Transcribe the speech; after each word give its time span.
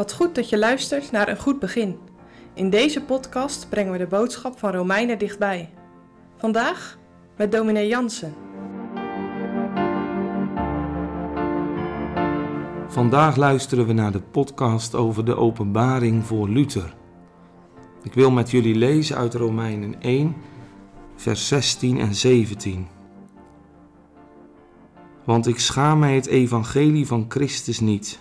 Wat 0.00 0.12
goed 0.12 0.34
dat 0.34 0.48
je 0.48 0.58
luistert 0.58 1.10
naar 1.10 1.28
een 1.28 1.38
goed 1.38 1.58
begin. 1.58 1.98
In 2.54 2.70
deze 2.70 3.02
podcast 3.02 3.66
brengen 3.68 3.92
we 3.92 3.98
de 3.98 4.06
boodschap 4.06 4.58
van 4.58 4.72
Romeinen 4.72 5.18
dichtbij. 5.18 5.70
Vandaag 6.36 6.98
met 7.36 7.52
dominee 7.52 7.88
Jansen. 7.88 8.34
Vandaag 12.88 13.36
luisteren 13.36 13.86
we 13.86 13.92
naar 13.92 14.12
de 14.12 14.20
podcast 14.20 14.94
over 14.94 15.24
de 15.24 15.36
openbaring 15.36 16.24
voor 16.24 16.48
Luther. 16.48 16.94
Ik 18.02 18.14
wil 18.14 18.30
met 18.30 18.50
jullie 18.50 18.74
lezen 18.74 19.16
uit 19.16 19.34
Romeinen 19.34 20.00
1, 20.00 20.36
vers 21.16 21.48
16 21.48 21.98
en 21.98 22.14
17. 22.14 22.86
Want 25.24 25.46
ik 25.46 25.58
schaam 25.58 25.98
mij 25.98 26.14
het 26.14 26.26
evangelie 26.26 27.06
van 27.06 27.24
Christus 27.28 27.80
niet, 27.80 28.20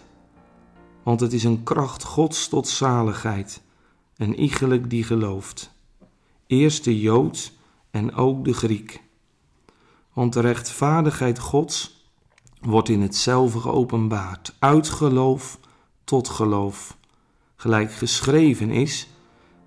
want 1.04 1.20
het 1.20 1.34
is 1.34 1.44
een 1.44 1.64
kracht 1.64 2.04
Gods 2.04 2.48
tot 2.48 2.68
zaligheid 2.68 3.62
en 4.16 4.40
iegelijk 4.40 4.90
die 4.90 5.04
gelooft. 5.04 5.72
Eerst 6.48 6.84
de 6.84 7.00
Jood 7.00 7.52
en 7.92 8.16
ook 8.16 8.46
de 8.46 8.54
Griek. 8.54 9.04
Want 10.14 10.34
de 10.34 10.40
rechtvaardigheid 10.40 11.40
Gods 11.40 12.08
wordt 12.62 12.90
in 12.90 13.02
hetzelfde 13.02 13.60
geopenbaard, 13.60 14.56
uit 14.60 14.90
geloof 14.90 15.60
tot 16.04 16.30
geloof, 16.30 16.98
gelijk 17.56 17.92
geschreven 17.92 18.72
is, 18.72 19.08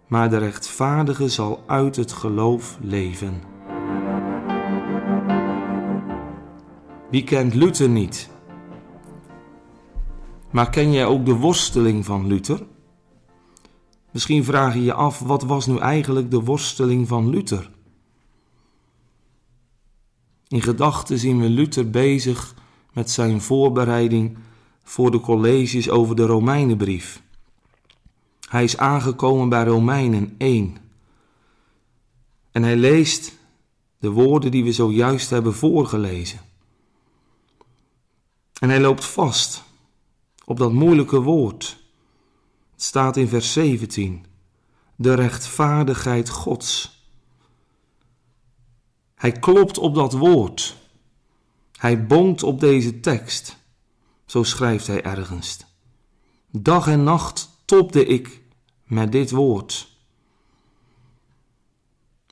maar 0.07 0.31
de 0.31 0.39
rechtvaardige 0.39 1.29
zal 1.29 1.63
uit 1.67 1.97
het 1.97 2.13
geloof 2.13 2.79
leven. 2.81 3.43
Wie 7.11 7.25
kent 7.25 7.55
Luther 7.55 7.89
niet? 7.89 8.31
Maar 10.53 10.71
ken 10.71 10.93
jij 10.93 11.07
ook 11.07 11.27
de 11.27 11.35
worsteling 11.35 12.05
van 12.05 12.27
Luther? 12.27 12.67
Misschien 14.11 14.45
vraag 14.45 14.75
je 14.75 14.83
je 14.83 14.93
af, 14.93 15.19
wat 15.19 15.43
was 15.43 15.67
nu 15.67 15.79
eigenlijk 15.79 16.31
de 16.31 16.41
worsteling 16.41 17.09
van 17.09 17.29
Luther? 17.29 17.71
In 20.49 20.63
gedachten 20.63 21.19
zien 21.19 21.41
we 21.41 21.49
Luther 21.49 21.91
bezig 21.91 22.55
met 22.93 23.11
zijn 23.11 23.41
voorbereiding 23.41 24.39
voor 24.83 25.11
de 25.11 25.21
colleges 25.21 25.91
over 25.91 26.17
de 26.17 26.27
Romeinenbrief. 26.27 27.23
Hij 28.49 28.65
is 28.65 28.77
aangekomen 28.77 29.49
bij 29.49 29.65
Romeinen 29.65 30.35
1. 30.39 30.77
En 32.51 32.63
hij 32.63 32.77
leest 32.77 33.39
de 33.99 34.11
woorden 34.11 34.51
die 34.51 34.65
we 34.65 34.73
zojuist 34.73 35.31
hebben 35.31 35.55
voorgelezen. 35.55 36.41
En 38.61 38.69
hij 38.69 38.81
loopt 38.81 39.05
vast 39.05 39.63
op 40.45 40.59
dat 40.59 40.73
moeilijke 40.73 41.21
woord. 41.21 41.83
Het 42.73 42.83
staat 42.83 43.17
in 43.17 43.29
vers 43.29 43.53
17. 43.53 44.27
De 44.97 45.15
rechtvaardigheid 45.15 46.29
Gods. 46.29 47.01
Hij 49.15 49.33
klopt 49.33 49.79
op 49.79 49.95
dat 49.95 50.13
woord. 50.13 50.77
Hij 51.77 52.07
bonkt 52.07 52.43
op 52.43 52.61
deze 52.61 53.01
tekst. 53.01 53.57
Zo 54.27 54.43
schrijft 54.43 54.87
hij 54.87 55.03
ergens. 55.03 55.59
Dag 56.51 56.87
en 56.87 57.03
nacht 57.03 57.51
topde 57.65 58.05
ik 58.05 58.41
met 58.85 59.13
dit 59.13 59.31
woord. 59.31 59.91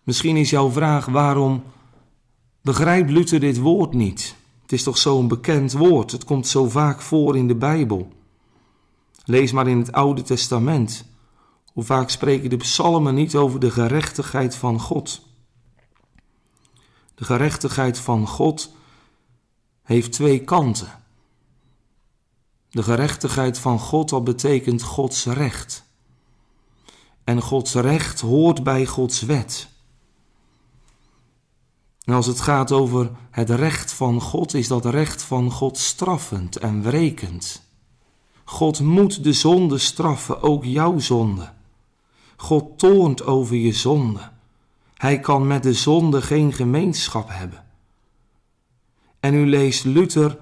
Misschien 0.02 0.36
is 0.36 0.50
jouw 0.50 0.70
vraag 0.70 1.06
waarom 1.06 1.62
begrijpt 2.60 3.10
Luther 3.10 3.40
dit 3.40 3.58
woord 3.58 3.92
niet? 3.92 4.36
Het 4.70 4.78
is 4.78 4.84
toch 4.84 4.98
zo'n 4.98 5.28
bekend 5.28 5.72
woord, 5.72 6.10
het 6.12 6.24
komt 6.24 6.46
zo 6.46 6.68
vaak 6.68 7.00
voor 7.00 7.36
in 7.36 7.48
de 7.48 7.54
Bijbel. 7.54 8.12
Lees 9.24 9.52
maar 9.52 9.68
in 9.68 9.78
het 9.78 9.92
Oude 9.92 10.22
Testament. 10.22 11.04
Hoe 11.72 11.84
vaak 11.84 12.10
spreken 12.10 12.50
de 12.50 12.56
psalmen 12.56 13.14
niet 13.14 13.36
over 13.36 13.60
de 13.60 13.70
gerechtigheid 13.70 14.54
van 14.54 14.80
God? 14.80 15.22
De 17.14 17.24
gerechtigheid 17.24 17.98
van 17.98 18.26
God 18.26 18.72
heeft 19.82 20.12
twee 20.12 20.44
kanten. 20.44 21.02
De 22.70 22.82
gerechtigheid 22.82 23.58
van 23.58 23.78
God, 23.78 24.08
dat 24.08 24.24
betekent 24.24 24.82
Gods 24.82 25.26
recht. 25.26 25.84
En 27.24 27.42
Gods 27.42 27.74
recht 27.74 28.20
hoort 28.20 28.62
bij 28.62 28.86
Gods 28.86 29.20
wet. 29.20 29.68
En 32.04 32.14
als 32.14 32.26
het 32.26 32.40
gaat 32.40 32.72
over 32.72 33.10
het 33.30 33.50
recht 33.50 33.92
van 33.92 34.20
God, 34.20 34.54
is 34.54 34.68
dat 34.68 34.84
recht 34.84 35.22
van 35.22 35.50
God 35.50 35.78
straffend 35.78 36.56
en 36.56 36.82
wrekend. 36.82 37.68
God 38.44 38.80
moet 38.80 39.24
de 39.24 39.32
zonde 39.32 39.78
straffen, 39.78 40.42
ook 40.42 40.64
jouw 40.64 40.98
zonde. 40.98 41.52
God 42.36 42.78
toont 42.78 43.24
over 43.24 43.56
je 43.56 43.72
zonde. 43.72 44.30
Hij 44.94 45.20
kan 45.20 45.46
met 45.46 45.62
de 45.62 45.72
zonde 45.72 46.22
geen 46.22 46.52
gemeenschap 46.52 47.28
hebben. 47.28 47.64
En 49.20 49.34
u 49.34 49.46
leest 49.46 49.84
Luther 49.84 50.38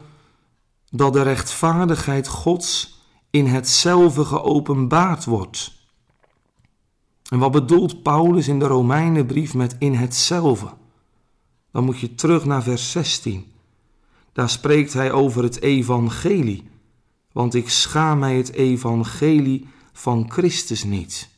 dat 0.90 1.12
de 1.12 1.22
rechtvaardigheid 1.22 2.28
Gods 2.28 3.00
in 3.30 3.46
hetzelfde 3.46 4.24
geopenbaard 4.24 5.24
wordt. 5.24 5.72
En 7.30 7.38
wat 7.38 7.50
bedoelt 7.52 8.02
Paulus 8.02 8.48
in 8.48 8.58
de 8.58 8.66
Romeinenbrief 8.66 9.54
met 9.54 9.76
in 9.78 9.94
hetzelfde? 9.94 10.77
Dan 11.70 11.84
moet 11.84 11.98
je 11.98 12.14
terug 12.14 12.44
naar 12.44 12.62
vers 12.62 12.90
16. 12.90 13.52
Daar 14.32 14.50
spreekt 14.50 14.92
hij 14.92 15.12
over 15.12 15.42
het 15.42 15.60
evangelie, 15.60 16.70
want 17.32 17.54
ik 17.54 17.68
schaam 17.68 18.18
mij 18.18 18.36
het 18.36 18.52
evangelie 18.52 19.68
van 19.92 20.30
Christus 20.30 20.84
niet. 20.84 21.28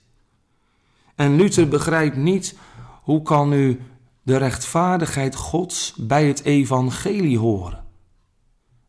En 1.14 1.36
Luther 1.36 1.68
begrijpt 1.68 2.16
niet 2.16 2.56
hoe 3.02 3.22
kan 3.22 3.48
nu 3.48 3.80
de 4.22 4.36
rechtvaardigheid 4.36 5.34
Gods 5.36 5.94
bij 5.96 6.26
het 6.26 6.42
evangelie 6.42 7.38
horen. 7.38 7.84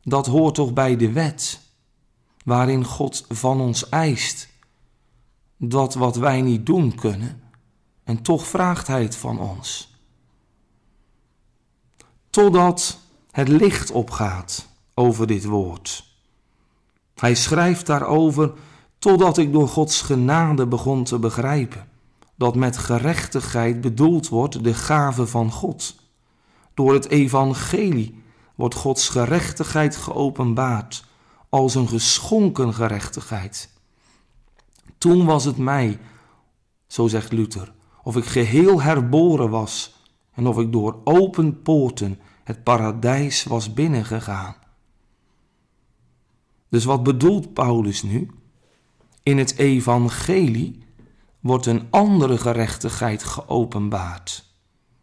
Dat 0.02 0.28
hoort 0.28 0.56
toch 0.56 0.74
bij 0.74 0.96
de 0.96 1.12
wet, 1.12 1.62
waarin 2.46 2.86
God 2.86 3.26
van 3.30 3.62
ons 3.62 3.90
eist 3.90 4.50
dat 5.58 5.94
wat 5.94 6.16
wij 6.16 6.42
niet 6.42 6.66
doen 6.66 6.96
kunnen, 6.96 7.42
en 8.04 8.22
toch 8.22 8.48
vraagt 8.48 8.88
Hij 8.88 9.04
het 9.04 9.16
van 9.16 9.40
ons 9.40 9.91
totdat 12.32 12.98
het 13.32 13.48
licht 13.48 13.92
opgaat 13.92 14.68
over 14.94 15.28
dit 15.28 15.46
woord. 15.46 16.04
Hij 17.16 17.36
schrijft 17.36 17.86
daarover 17.86 18.54
totdat 19.00 19.38
ik 19.38 19.52
door 19.54 19.68
Gods 19.68 20.02
genade 20.02 20.68
begon 20.68 21.04
te 21.04 21.20
begrijpen 21.20 21.88
dat 22.36 22.56
met 22.56 22.78
gerechtigheid 22.78 23.82
bedoeld 23.82 24.30
wordt 24.30 24.64
de 24.64 24.74
gave 24.74 25.28
van 25.28 25.52
God. 25.52 25.96
Door 26.74 26.94
het 26.94 27.08
evangelie 27.08 28.24
wordt 28.56 28.76
Gods 28.76 29.10
gerechtigheid 29.10 29.96
geopenbaard 29.96 31.04
als 31.50 31.76
een 31.76 31.88
geschonken 31.88 32.74
gerechtigheid. 32.74 33.70
Toen 34.98 35.26
was 35.26 35.44
het 35.46 35.58
mij, 35.58 36.00
zo 36.88 37.08
zegt 37.08 37.32
Luther, 37.32 37.74
of 38.04 38.18
ik 38.18 38.26
geheel 38.26 38.82
herboren 38.82 39.50
was 39.50 40.01
en 40.34 40.48
of 40.48 40.58
ik 40.58 40.72
door 40.72 41.02
open 41.04 41.62
poorten 41.62 42.20
het 42.44 42.64
paradijs 42.64 43.44
was 43.44 43.74
binnengegaan. 43.74 44.56
Dus 46.70 46.84
wat 46.84 47.04
bedoelt 47.04 47.54
Paulus 47.54 48.04
nu? 48.04 48.30
In 49.24 49.38
het 49.38 49.58
evangelie 49.58 50.84
wordt 51.40 51.66
een 51.66 51.88
andere 51.90 52.38
gerechtigheid 52.38 53.24
geopenbaard. 53.24 54.54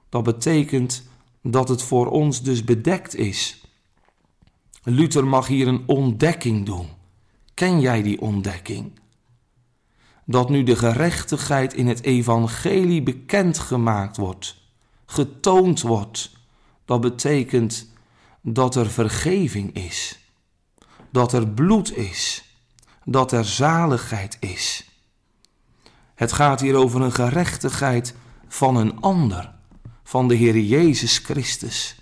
Dat 0.08 0.22
betekent 0.22 1.02
dat 1.42 1.68
het 1.68 1.82
voor 1.82 2.06
ons 2.06 2.42
dus 2.42 2.64
bedekt 2.64 3.14
is. 3.14 3.62
Luther 4.82 5.26
mag 5.26 5.46
hier 5.46 5.68
een 5.68 5.82
ontdekking 5.86 6.66
doen. 6.66 6.88
Ken 7.54 7.80
jij 7.80 8.02
die 8.02 8.20
ontdekking? 8.20 9.00
Dat 10.24 10.48
nu 10.48 10.62
de 10.62 10.76
gerechtigheid 10.76 11.74
in 11.74 11.86
het 11.86 12.02
evangelie 12.02 13.02
bekendgemaakt 13.02 14.16
wordt 14.16 14.67
getoond 15.10 15.80
wordt. 15.80 16.32
Dat 16.84 17.00
betekent 17.00 17.92
dat 18.42 18.74
er 18.74 18.90
vergeving 18.90 19.74
is, 19.74 20.18
dat 21.10 21.32
er 21.32 21.48
bloed 21.48 21.96
is, 21.96 22.44
dat 23.04 23.32
er 23.32 23.44
zaligheid 23.44 24.36
is. 24.40 24.90
Het 26.14 26.32
gaat 26.32 26.60
hier 26.60 26.74
over 26.74 27.00
een 27.00 27.12
gerechtigheid 27.12 28.14
van 28.48 28.76
een 28.76 29.00
ander, 29.00 29.54
van 30.02 30.28
de 30.28 30.34
Heer 30.34 30.58
Jezus 30.58 31.18
Christus, 31.18 31.96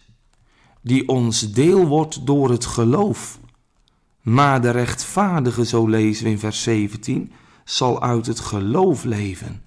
die 0.83 1.09
ons 1.09 1.53
deel 1.53 1.87
wordt 1.87 2.27
door 2.27 2.51
het 2.51 2.67
geloof. 2.67 3.39
Maar 4.23 4.61
de 4.61 4.71
rechtvaardige, 4.71 5.67
zo 5.67 5.87
lezen 5.87 6.25
we 6.25 6.31
in 6.31 6.39
vers 6.39 6.63
17, 6.63 7.33
zal 7.65 8.03
uit 8.03 8.27
het 8.27 8.41
geloof 8.41 9.05
leven. 9.05 9.63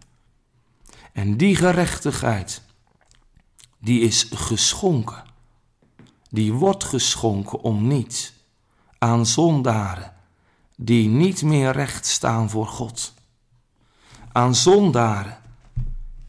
En 1.13 1.37
die 1.37 1.55
gerechtigheid, 1.55 2.61
die 3.79 4.01
is 4.01 4.23
geschonken. 4.33 5.23
Die 6.29 6.53
wordt 6.53 6.83
geschonken 6.83 7.61
om 7.61 7.87
niets 7.87 8.33
aan 8.97 9.25
zondaren 9.25 10.17
die 10.81 11.09
niet 11.09 11.43
meer 11.43 11.71
recht 11.71 12.05
staan 12.05 12.49
voor 12.49 12.67
God. 12.67 13.13
Aan 14.31 14.55
zondaren. 14.55 15.37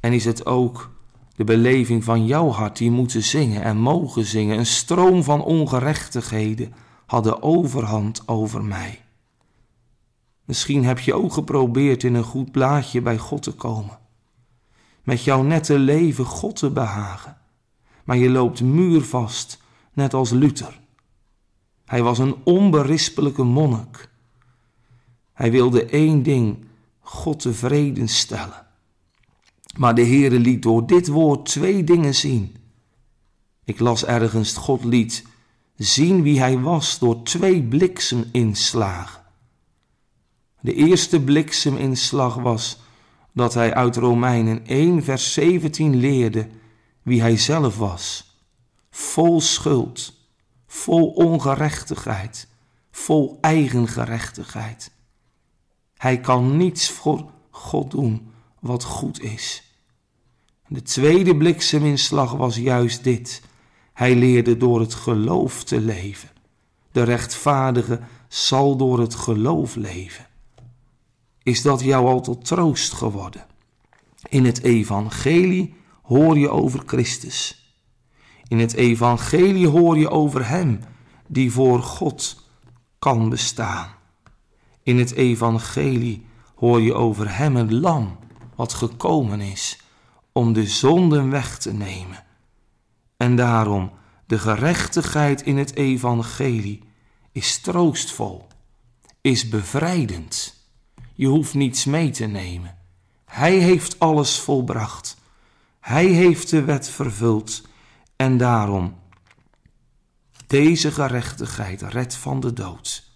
En 0.01 0.13
is 0.13 0.25
het 0.25 0.47
ook 0.47 0.91
de 1.37 1.45
beleving 1.45 2.05
van 2.05 2.27
jouw 2.27 2.49
hart 2.49 2.77
die 2.77 2.91
moeten 2.91 3.23
zingen 3.23 3.63
en 3.63 3.77
mogen 3.77 4.25
zingen. 4.25 4.59
Een 4.59 4.67
stroom 4.67 5.23
van 5.23 5.43
ongerechtigheden 5.43 6.75
hadden 7.07 7.43
overhand 7.43 8.29
over 8.29 8.65
mij. 8.65 9.01
Misschien 10.45 10.85
heb 10.85 10.99
je 10.99 11.15
ook 11.15 11.33
geprobeerd 11.33 12.03
in 12.03 12.15
een 12.15 12.25
goed 12.25 12.53
blaadje 12.53 13.01
bij 13.01 13.19
God 13.19 13.43
te 13.43 13.53
komen. 13.53 13.99
Met 15.03 15.25
jouw 15.25 15.43
nette 15.43 15.79
leven 15.79 16.25
God 16.25 16.57
te 16.57 16.71
behagen. 16.71 17.37
Maar 18.05 18.17
je 18.17 18.31
loopt 18.31 18.63
muurvast, 18.63 19.63
net 19.93 20.15
als 20.15 20.31
Luther. 20.31 20.81
Hij 21.85 22.03
was 22.03 22.19
een 22.19 22.37
onberispelijke 22.45 23.43
monnik. 23.43 24.09
Hij 25.33 25.51
wilde 25.51 25.85
één 25.85 26.23
ding, 26.23 26.65
God 27.01 27.41
tevreden 27.41 28.09
stellen. 28.09 28.67
Maar 29.77 29.95
de 29.95 30.05
Heere 30.05 30.39
liet 30.39 30.63
door 30.63 30.87
dit 30.87 31.09
woord 31.09 31.47
twee 31.47 31.85
dingen 31.85 32.15
zien. 32.15 32.57
Ik 33.65 33.79
las 33.79 34.05
ergens, 34.05 34.57
God 34.57 34.85
liet 34.85 35.25
zien 35.77 36.23
wie 36.23 36.41
hij 36.41 36.59
was 36.59 36.99
door 36.99 37.23
twee 37.23 37.63
blikseminslagen. 37.63 39.23
De 40.61 40.75
eerste 40.75 41.21
blikseminslag 41.21 42.35
was 42.35 42.79
dat 43.33 43.55
hij 43.55 43.75
uit 43.75 43.97
Romeinen 43.97 44.67
1 44.67 45.03
vers 45.03 45.33
17 45.33 45.97
leerde 45.97 46.49
wie 47.03 47.21
hij 47.21 47.37
zelf 47.37 47.77
was. 47.79 48.35
Vol 48.91 49.41
schuld, 49.41 50.13
vol 50.67 51.09
ongerechtigheid, 51.09 52.49
vol 52.91 53.39
eigengerechtigheid. 53.41 54.91
Hij 55.97 56.21
kan 56.21 56.57
niets 56.57 56.91
voor 56.91 57.31
God 57.51 57.91
doen 57.91 58.33
wat 58.59 58.85
goed 58.85 59.23
is. 59.23 59.63
De 60.67 60.83
tweede 60.83 61.37
blikseminslag 61.37 62.33
was 62.33 62.57
juist 62.57 63.05
dit. 63.05 63.43
Hij 63.93 64.15
leerde 64.15 64.57
door 64.57 64.81
het 64.81 64.95
geloof 64.95 65.65
te 65.65 65.81
leven. 65.81 66.29
De 66.93 67.03
rechtvaardige 67.03 68.01
zal 68.29 68.77
door 68.77 69.01
het 69.01 69.15
geloof 69.15 69.75
leven. 69.75 70.27
Is 71.43 71.63
dat 71.63 71.81
jou 71.81 72.07
al 72.07 72.21
tot 72.21 72.45
troost 72.45 72.93
geworden? 72.93 73.47
In 74.29 74.45
het 74.45 74.63
evangelie 74.63 75.75
hoor 76.11 76.39
je 76.39 76.51
over 76.51 76.83
Christus. 76.87 77.73
In 78.49 78.59
het 78.59 78.75
evangelie 78.75 79.69
hoor 79.69 79.99
je 79.99 80.11
over 80.11 80.49
Hem 80.49 80.81
die 81.27 81.53
voor 81.53 81.83
God 81.83 82.43
kan 82.99 83.29
bestaan. 83.29 83.89
In 84.83 84.99
het 84.99 85.13
evangelie 85.13 86.27
hoor 86.55 86.81
je 86.81 86.95
over 86.95 87.37
Hem 87.37 87.57
het 87.57 87.71
lam 87.71 88.19
wat 88.55 88.73
gekomen 88.73 89.41
is 89.41 89.81
om 90.33 90.53
de 90.53 90.67
zonden 90.67 91.31
weg 91.31 91.59
te 91.59 91.73
nemen. 91.73 92.25
En 93.17 93.37
daarom 93.37 93.91
de 94.27 94.39
gerechtigheid 94.39 95.43
in 95.43 95.59
het 95.59 95.75
evangelie 95.75 96.83
is 97.33 97.61
troostvol, 97.61 98.47
is 99.21 99.49
bevrijdend. 99.49 100.55
Je 101.15 101.27
hoeft 101.27 101.55
niets 101.55 101.85
mee 101.85 102.11
te 102.11 102.27
nemen. 102.27 102.77
Hij 103.25 103.59
heeft 103.59 103.99
alles 103.99 104.39
volbracht. 104.39 105.19
Hij 105.81 106.07
heeft 106.07 106.51
de 106.51 106.65
wet 106.65 106.89
vervuld 106.89 107.69
en 108.17 108.37
daarom 108.37 108.99
deze 110.47 110.91
gerechtigheid 110.91 111.83
redt 111.83 112.15
van 112.15 112.41
de 112.41 112.53
dood. 112.53 113.11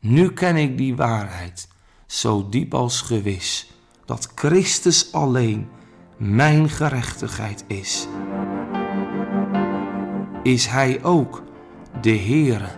Nu 0.00 0.32
ken 0.32 0.56
ik 0.56 0.76
die 0.76 0.96
waarheid, 0.96 1.68
zo 2.06 2.48
diep 2.48 2.74
als 2.74 3.00
gewis, 3.00 3.72
dat 4.04 4.32
Christus 4.34 5.12
alleen 5.12 5.68
mijn 6.16 6.68
gerechtigheid 6.68 7.64
is. 7.66 8.06
Is 10.42 10.66
Hij 10.66 11.02
ook 11.02 11.42
de 12.00 12.16
Heere, 12.16 12.70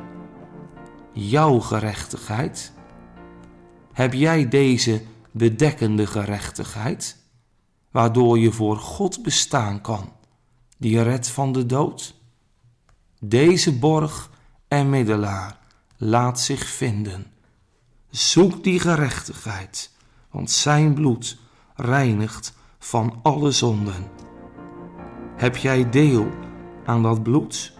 jouw 1.12 1.58
gerechtigheid? 1.58 2.72
Heb 3.92 4.12
jij 4.12 4.48
deze 4.48 5.02
bedekkende 5.30 6.06
gerechtigheid, 6.06 7.19
waardoor 7.90 8.38
je 8.38 8.52
voor 8.52 8.76
God 8.76 9.22
bestaan 9.22 9.80
kan, 9.80 10.12
die 10.78 11.02
redt 11.02 11.28
van 11.28 11.52
de 11.52 11.66
dood? 11.66 12.14
Deze 13.20 13.78
borg 13.78 14.30
en 14.68 14.90
middelaar 14.90 15.58
laat 15.96 16.40
zich 16.40 16.66
vinden. 16.66 17.26
Zoek 18.10 18.64
die 18.64 18.80
gerechtigheid, 18.80 19.90
want 20.30 20.50
zijn 20.50 20.94
bloed 20.94 21.38
reinigt 21.74 22.54
van 22.78 23.20
alle 23.22 23.50
zonden. 23.50 24.10
Heb 25.36 25.56
jij 25.56 25.90
deel 25.90 26.28
aan 26.84 27.02
dat 27.02 27.22
bloed? 27.22 27.72